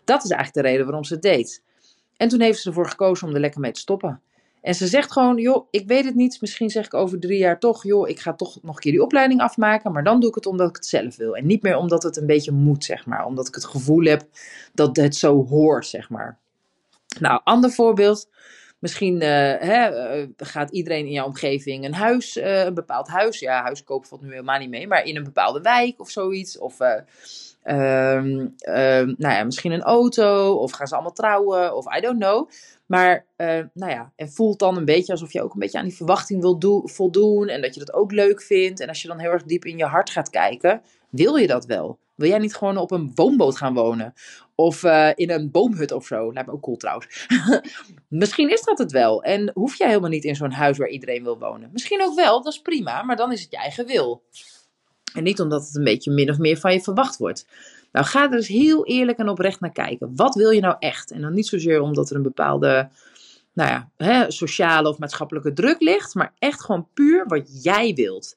[0.04, 1.62] Dat is eigenlijk de reden waarom ze het deed.
[2.16, 4.22] En toen heeft ze ervoor gekozen om er lekker mee te stoppen.
[4.62, 7.58] En ze zegt gewoon, joh, ik weet het niet, misschien zeg ik over drie jaar
[7.58, 10.34] toch, joh, ik ga toch nog een keer die opleiding afmaken, maar dan doe ik
[10.34, 11.36] het omdat ik het zelf wil.
[11.36, 14.26] En niet meer omdat het een beetje moet, zeg maar, omdat ik het gevoel heb
[14.74, 16.38] dat het zo hoort, zeg maar.
[17.20, 18.28] Nou, ander voorbeeld.
[18.78, 23.38] Misschien uh, hè, uh, gaat iedereen in jouw omgeving een huis, uh, een bepaald huis.
[23.38, 26.58] Ja, huis kopen valt nu helemaal niet mee, maar in een bepaalde wijk of zoiets.
[26.58, 26.76] Of
[27.68, 28.54] um,
[29.16, 32.48] nou ja, misschien een auto, of gaan ze allemaal trouwen, of I don't know.
[32.86, 33.26] Maar
[33.72, 36.40] nou ja, en voelt dan een beetje alsof je ook een beetje aan die verwachting
[36.40, 38.80] wil voldoen en dat je dat ook leuk vindt.
[38.80, 41.64] En als je dan heel erg diep in je hart gaat kijken, wil je dat
[41.64, 41.98] wel?
[42.18, 44.14] Wil jij niet gewoon op een woonboot gaan wonen?
[44.54, 46.32] Of uh, in een boomhut of zo?
[46.32, 47.26] Lijkt me ook cool trouwens.
[48.08, 49.22] Misschien is dat het wel.
[49.22, 51.70] En hoef jij helemaal niet in zo'n huis waar iedereen wil wonen.
[51.72, 53.02] Misschien ook wel, dat is prima.
[53.02, 54.22] Maar dan is het je eigen wil.
[55.14, 57.46] En niet omdat het een beetje min of meer van je verwacht wordt.
[57.92, 60.12] Nou, ga er eens heel eerlijk en oprecht naar kijken.
[60.16, 61.10] Wat wil je nou echt?
[61.10, 62.88] En dan niet zozeer omdat er een bepaalde
[63.52, 66.14] nou ja, hè, sociale of maatschappelijke druk ligt.
[66.14, 68.36] Maar echt gewoon puur wat jij wilt.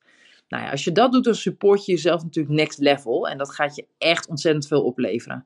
[0.50, 3.28] Nou ja, als je dat doet, dan support je jezelf natuurlijk next level.
[3.28, 5.46] En dat gaat je echt ontzettend veel opleveren.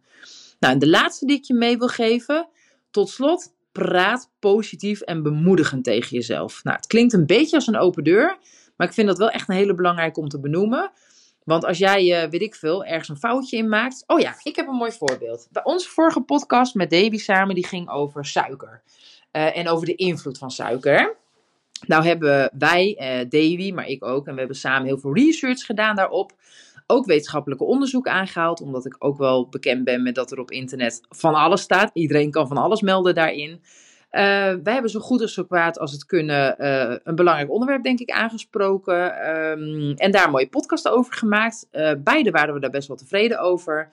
[0.60, 2.48] Nou, en de laatste die ik je mee wil geven.
[2.92, 6.64] Tot slot, praat positief en bemoedigend tegen jezelf.
[6.64, 8.38] Nou, het klinkt een beetje als een open deur.
[8.78, 10.92] Maar ik vind dat wel echt een hele belangrijke om te benoemen.
[11.46, 14.04] Want als jij, uh, weet ik veel, ergens een foutje in maakt.
[14.08, 15.48] Oh ja, ik heb een mooi voorbeeld.
[15.52, 18.82] Bij onze vorige podcast met Davy samen, die ging over suiker.
[19.32, 21.16] Uh, en over de invloed van suiker.
[21.88, 25.66] Nou hebben wij, uh, Davy, maar ik ook, en we hebben samen heel veel research
[25.66, 26.32] gedaan daarop.
[26.88, 31.02] Ook wetenschappelijke onderzoek aangehaald, omdat ik ook wel bekend ben met dat er op internet
[31.10, 31.90] van alles staat.
[31.94, 33.62] Iedereen kan van alles melden daarin.
[34.16, 34.22] Uh,
[34.64, 38.00] wij hebben zo goed als zo kwaad als het kunnen uh, een belangrijk onderwerp, denk
[38.00, 39.30] ik, aangesproken.
[39.30, 41.68] Um, en daar een mooie podcast over gemaakt.
[41.72, 43.90] Uh, beide waren we daar best wel tevreden over.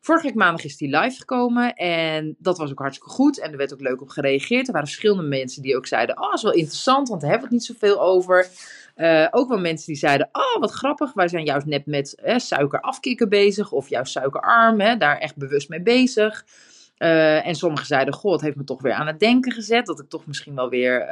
[0.00, 3.40] Vorige week maandag is die live gekomen en dat was ook hartstikke goed.
[3.40, 4.66] En er werd ook leuk op gereageerd.
[4.66, 7.48] Er waren verschillende mensen die ook zeiden, oh, dat is wel interessant, want daar hebben
[7.48, 8.48] we het niet zoveel over.
[9.30, 12.80] Ook wel mensen die zeiden, oh, wat grappig, wij zijn juist net met eh, suiker
[12.80, 13.72] afkicken bezig.
[13.72, 16.44] Of juist suikerarm, hè, daar echt bewust mee bezig.
[17.04, 19.86] Uh, en sommigen zeiden, goh, het heeft me toch weer aan het denken gezet.
[19.86, 21.06] Dat ik toch misschien wel weer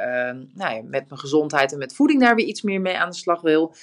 [0.53, 3.15] nou ja, met mijn gezondheid en met voeding daar weer iets meer mee aan de
[3.15, 3.75] slag wil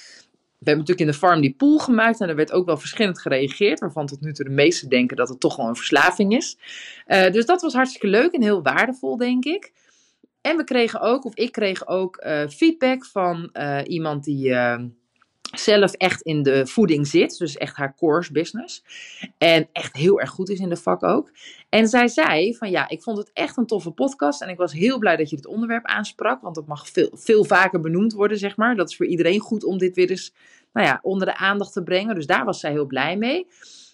[0.61, 3.19] we hebben natuurlijk in de farm die pool gemaakt en er werd ook wel verschillend
[3.19, 6.57] gereageerd, waarvan tot nu toe de meesten denken dat het toch wel een verslaving is.
[7.07, 9.71] Uh, dus dat was hartstikke leuk en heel waardevol, denk ik.
[10.41, 13.51] En we kregen ook, of ik kreeg ook uh, feedback van
[13.83, 14.49] iemand die
[15.51, 18.83] zelf echt in de voeding zit, dus echt haar course business.
[19.37, 21.31] En echt heel erg goed is in de vak ook.
[21.69, 24.73] En zij zei van ja, ik vond het echt een toffe podcast en ik was
[24.73, 28.37] heel blij dat je dit onderwerp aansprak, want het mag veel, veel vaker benoemd worden,
[28.37, 28.75] zeg maar.
[28.75, 30.33] Dat is voor iedereen goed om dit weer eens
[30.73, 32.15] nou ja, onder de aandacht te brengen.
[32.15, 33.47] Dus daar was zij heel blij mee.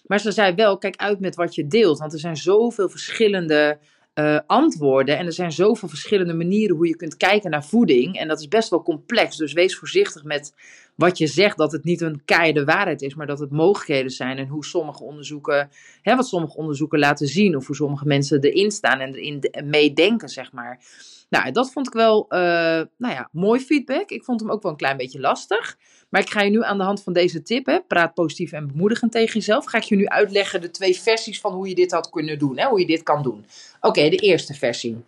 [0.06, 1.98] Maar ze zei wel, kijk uit met wat je deelt.
[1.98, 3.78] Want er zijn zoveel verschillende
[4.18, 5.18] uh, antwoorden.
[5.18, 8.18] En er zijn zoveel verschillende manieren hoe je kunt kijken naar voeding.
[8.18, 9.36] En dat is best wel complex.
[9.36, 10.54] Dus wees voorzichtig met
[10.94, 11.56] wat je zegt.
[11.58, 14.38] Dat het niet een keiharde waarheid is, maar dat het mogelijkheden zijn.
[14.38, 15.70] En hoe sommige onderzoeken,
[16.02, 17.56] hè, wat sommige onderzoeken laten zien.
[17.56, 20.80] Of hoe sommige mensen erin staan en erin meedenken, zeg maar.
[21.28, 22.38] Nou, dat vond ik wel, uh,
[22.96, 24.10] nou ja, mooi feedback.
[24.10, 25.78] Ik vond hem ook wel een klein beetje lastig.
[26.08, 28.66] Maar ik ga je nu aan de hand van deze tip, hè, praat positief en
[28.66, 31.92] bemoedigend tegen jezelf, ga ik je nu uitleggen de twee versies van hoe je dit
[31.92, 33.44] had kunnen doen, hè, hoe je dit kan doen.
[33.80, 35.04] Oké, de eerste versie.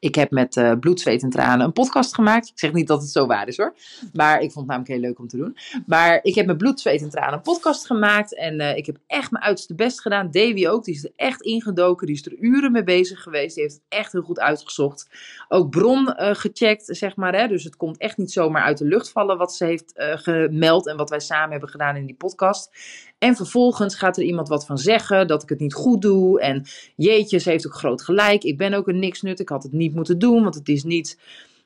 [0.00, 2.48] Ik heb met uh, bloed, zweet en tranen een podcast gemaakt.
[2.48, 3.74] Ik zeg niet dat het zo waar is hoor.
[4.12, 5.56] Maar ik vond het namelijk heel leuk om te doen.
[5.86, 8.34] Maar ik heb met bloed, zweet en tranen een podcast gemaakt.
[8.34, 10.30] En uh, ik heb echt mijn uiterste best gedaan.
[10.30, 10.84] Davy ook.
[10.84, 12.06] Die is er echt ingedoken.
[12.06, 13.54] Die is er uren mee bezig geweest.
[13.54, 15.08] Die heeft het echt heel goed uitgezocht.
[15.48, 17.34] Ook bron uh, gecheckt, zeg maar.
[17.34, 17.48] Hè?
[17.48, 20.86] Dus het komt echt niet zomaar uit de lucht vallen wat ze heeft gemeld.
[20.86, 22.70] En wat wij samen hebben gedaan in die podcast.
[23.18, 26.40] En vervolgens gaat er iemand wat van zeggen dat ik het niet goed doe.
[26.40, 26.64] En
[26.96, 28.44] jeetje, ze heeft ook groot gelijk.
[28.44, 29.40] Ik ben ook een niksnut.
[29.40, 31.18] Ik had het niet moeten doen, want het is niet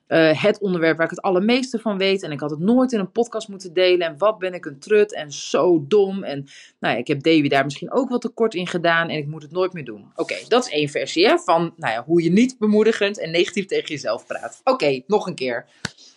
[0.08, 2.22] uh, het onderwerp waar ik het allermeeste van weet.
[2.22, 4.06] En ik had het nooit in een podcast moeten delen.
[4.06, 6.22] En wat ben ik een trut en zo dom.
[6.22, 6.46] En
[6.80, 9.08] nou ja, ik heb Davy daar misschien ook wat tekort in gedaan.
[9.08, 10.12] En ik moet het nooit meer doen.
[10.14, 13.66] Oké, dat is één versie hè, van nou ja, hoe je niet bemoedigend en negatief
[13.66, 14.60] tegen jezelf praat.
[14.64, 15.66] Oké, nog een keer.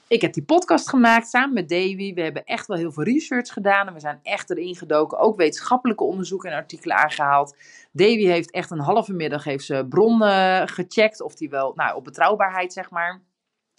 [0.09, 2.13] Ik heb die podcast gemaakt samen met Davy.
[2.13, 5.17] We hebben echt wel heel veel research gedaan en we zijn echt erin gedoken.
[5.17, 7.55] Ook wetenschappelijke onderzoeken en artikelen aangehaald.
[7.91, 12.03] Davy heeft echt een halve middag heeft ze bronnen gecheckt of die wel, nou, op
[12.03, 13.21] betrouwbaarheid zeg maar.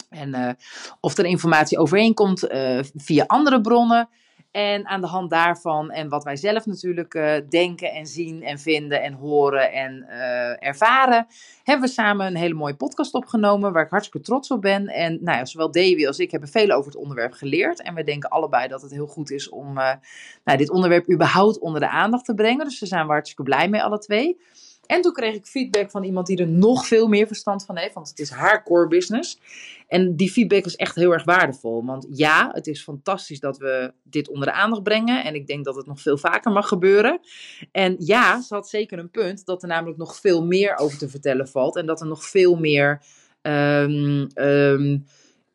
[0.09, 0.49] En uh,
[0.99, 4.09] of er informatie overeenkomt uh, via andere bronnen.
[4.51, 8.59] En aan de hand daarvan en wat wij zelf natuurlijk uh, denken en zien en
[8.59, 11.27] vinden en horen en uh, ervaren,
[11.63, 14.87] hebben we samen een hele mooie podcast opgenomen waar ik hartstikke trots op ben.
[14.87, 17.81] En nou ja, zowel Davy als ik hebben veel over het onderwerp geleerd.
[17.81, 19.93] En we denken allebei dat het heel goed is om uh,
[20.43, 22.65] nou, dit onderwerp überhaupt onder de aandacht te brengen.
[22.65, 24.37] Dus daar zijn we hartstikke blij mee, alle twee.
[24.89, 27.93] En toen kreeg ik feedback van iemand die er nog veel meer verstand van heeft,
[27.93, 29.39] want het is haar core business.
[29.87, 31.85] En die feedback is echt heel erg waardevol.
[31.85, 35.23] Want ja, het is fantastisch dat we dit onder de aandacht brengen.
[35.23, 37.19] En ik denk dat het nog veel vaker mag gebeuren.
[37.71, 41.09] En ja, ze had zeker een punt dat er namelijk nog veel meer over te
[41.09, 41.75] vertellen valt.
[41.75, 43.01] En dat er nog veel meer.
[43.41, 45.05] Um, um,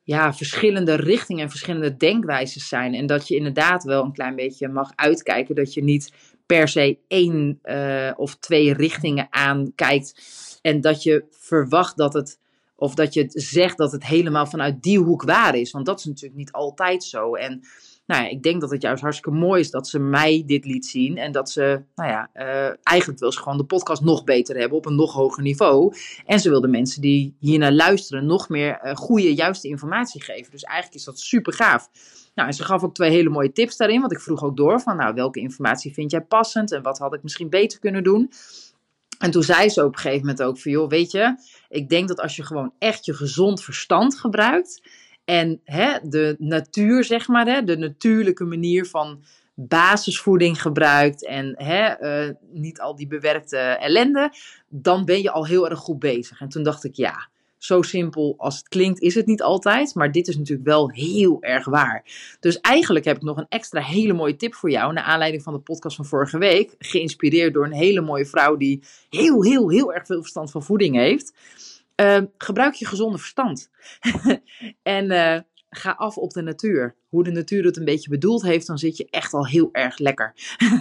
[0.05, 2.95] ja, verschillende richtingen en verschillende denkwijzes zijn.
[2.95, 6.13] En dat je inderdaad wel een klein beetje mag uitkijken dat je niet
[6.47, 10.23] per se één uh, of twee richtingen aankijkt.
[10.63, 12.39] En dat je verwacht dat het,
[12.77, 15.71] of dat je zegt dat het helemaal vanuit die hoek waar is.
[15.71, 17.35] Want dat is natuurlijk niet altijd zo.
[17.35, 17.61] En
[18.07, 20.87] nou ja, ik denk dat het juist hartstikke mooi is dat ze mij dit liet
[20.87, 21.17] zien.
[21.17, 24.79] En dat ze, nou ja, uh, eigenlijk wil ze gewoon de podcast nog beter hebben
[24.79, 25.95] op een nog hoger niveau.
[26.27, 30.51] En ze wil de mensen die hiernaar luisteren nog meer uh, goede, juiste informatie geven.
[30.51, 31.91] Dus eigenlijk is dat super gaaf.
[32.35, 34.81] Nou, en ze gaf ook twee hele mooie tips daarin, want ik vroeg ook door
[34.81, 38.31] van, nou, welke informatie vind jij passend en wat had ik misschien beter kunnen doen?
[39.19, 41.37] En toen zei ze op een gegeven moment ook van, joh, weet je,
[41.69, 44.83] ik denk dat als je gewoon echt je gezond verstand gebruikt
[45.25, 49.23] en hè, de natuur, zeg maar, hè, de natuurlijke manier van
[49.55, 54.33] basisvoeding gebruikt en hè, uh, niet al die bewerkte ellende,
[54.69, 56.41] dan ben je al heel erg goed bezig.
[56.41, 57.29] En toen dacht ik, ja,
[57.65, 59.95] zo simpel als het klinkt, is het niet altijd.
[59.95, 62.05] Maar dit is natuurlijk wel heel erg waar.
[62.41, 64.93] Dus eigenlijk heb ik nog een extra hele mooie tip voor jou.
[64.93, 66.75] Naar aanleiding van de podcast van vorige week.
[66.79, 70.97] Geïnspireerd door een hele mooie vrouw die heel, heel, heel erg veel verstand van voeding
[70.97, 71.33] heeft.
[72.01, 73.71] Uh, gebruik je gezonde verstand.
[74.83, 75.39] en uh,
[75.71, 76.97] ga af op de natuur.
[77.09, 79.99] Hoe de natuur het een beetje bedoeld heeft, dan zit je echt al heel erg
[79.99, 80.35] lekker.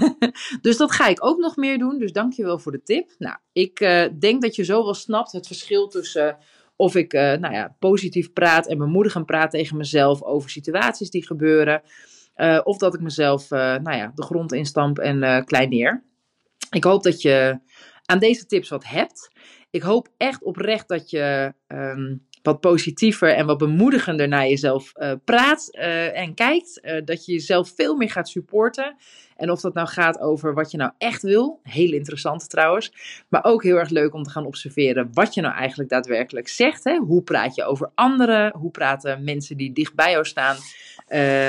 [0.62, 2.00] dus dat ga ik ook nog meer doen.
[2.00, 3.10] Dus dankjewel voor de tip.
[3.18, 6.38] Nou, ik uh, denk dat je zo wel snapt het verschil tussen
[6.76, 11.82] of ik nou ja, positief praat en bemoedigend praat tegen mezelf over situaties die gebeuren.
[12.64, 16.04] Of dat ik mezelf nou ja, de grond instamp en kleineer.
[16.70, 17.60] Ik hoop dat je
[18.06, 19.32] aan deze tips wat hebt.
[19.74, 25.12] Ik hoop echt oprecht dat je um, wat positiever en wat bemoedigender naar jezelf uh,
[25.26, 26.80] praat uh, en kijkt.
[26.84, 28.96] Uh, dat je jezelf veel meer gaat supporten.
[29.36, 31.60] En of dat nou gaat over wat je nou echt wil.
[31.64, 32.94] Heel interessant trouwens.
[33.30, 36.84] Maar ook heel erg leuk om te gaan observeren wat je nou eigenlijk daadwerkelijk zegt.
[36.84, 36.98] Hè?
[36.98, 38.54] Hoe praat je over anderen?
[38.58, 40.56] Hoe praten mensen die dicht bij jou staan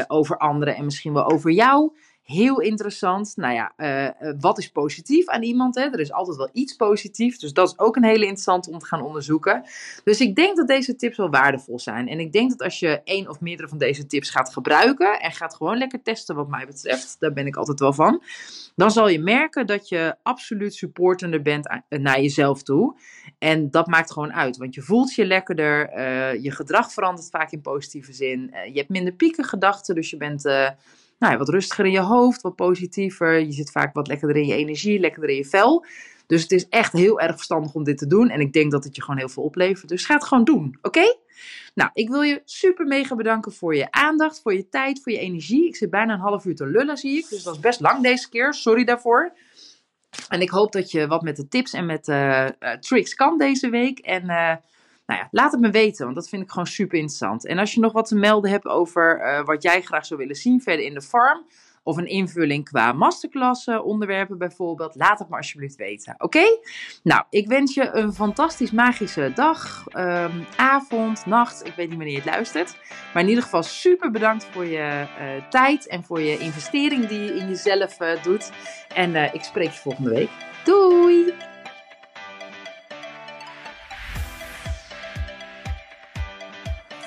[0.06, 1.92] over anderen en misschien wel over jou?
[2.24, 3.36] Heel interessant.
[3.36, 5.74] Nou ja, uh, wat is positief aan iemand?
[5.74, 5.82] Hè?
[5.82, 7.38] Er is altijd wel iets positiefs.
[7.38, 9.64] Dus dat is ook een hele interessante om te gaan onderzoeken.
[10.04, 12.08] Dus ik denk dat deze tips wel waardevol zijn.
[12.08, 15.20] En ik denk dat als je één of meerdere van deze tips gaat gebruiken.
[15.20, 17.16] En gaat gewoon lekker testen, wat mij betreft.
[17.18, 18.22] Daar ben ik altijd wel van.
[18.76, 22.98] Dan zal je merken dat je absoluut supportender bent naar jezelf toe.
[23.38, 24.56] En dat maakt gewoon uit.
[24.56, 25.90] Want je voelt je lekkerder.
[25.96, 28.54] Uh, je gedrag verandert vaak in positieve zin.
[28.72, 29.94] je hebt minder piekengedachten.
[29.94, 30.42] Dus je bent
[31.26, 33.40] nou wat rustiger in je hoofd, wat positiever.
[33.40, 35.84] Je zit vaak wat lekkerder in je energie, lekkerder in je vel.
[36.26, 38.28] Dus het is echt heel erg verstandig om dit te doen.
[38.28, 39.88] En ik denk dat het je gewoon heel veel oplevert.
[39.88, 41.16] Dus ga het gewoon doen, oké?
[41.74, 45.18] Nou, ik wil je super mega bedanken voor je aandacht, voor je tijd, voor je
[45.18, 45.66] energie.
[45.66, 47.28] Ik zit bijna een half uur te lullen, zie ik.
[47.28, 48.54] Dus dat is best lang deze keer.
[48.54, 49.32] Sorry daarvoor.
[50.28, 53.38] En ik hoop dat je wat met de tips en met de uh, tricks kan
[53.38, 53.98] deze week.
[53.98, 54.54] En uh,
[55.06, 57.46] nou ja, laat het me weten, want dat vind ik gewoon super interessant.
[57.46, 60.36] En als je nog wat te melden hebt over uh, wat jij graag zou willen
[60.36, 61.46] zien verder in de farm,
[61.84, 66.14] of een invulling qua masterclass onderwerpen bijvoorbeeld, laat het me alsjeblieft weten.
[66.18, 66.58] Oké?
[67.02, 71.66] Nou, ik wens je een fantastisch magische dag, um, avond, nacht.
[71.66, 72.76] Ik weet niet wanneer je het luistert.
[73.12, 77.20] Maar in ieder geval super bedankt voor je uh, tijd en voor je investering die
[77.20, 78.52] je in jezelf doet.
[78.94, 80.30] En ik spreek je volgende week.
[80.64, 81.53] Doei!